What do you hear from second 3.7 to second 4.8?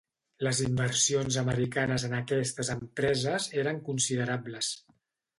considerables.